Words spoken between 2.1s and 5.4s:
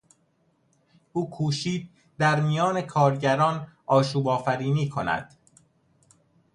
در میان کارگران آشوب آفرینی کند.